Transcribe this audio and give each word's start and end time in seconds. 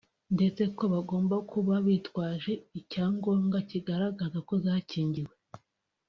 ndetse 0.35 0.63
ko 0.77 0.83
bagomba 0.93 1.35
kuba 1.51 1.73
bitwaje 1.85 2.51
icyangombwa 2.79 3.57
kigaragaza 3.69 4.37
ko 4.47 4.53
zakingiwe 4.65 5.33